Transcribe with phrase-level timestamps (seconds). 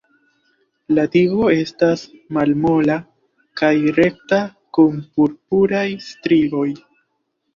[0.99, 2.05] La tigo estas
[2.37, 2.95] malmola
[3.61, 4.39] kaj rekta
[4.77, 6.67] kun purpuraj strioj.